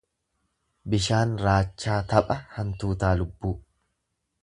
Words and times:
Bishaan 0.93 1.35
raachaa 1.43 1.99
taphaa 2.15 2.41
hantuutaa 2.57 3.15
lubbuu. 3.23 3.57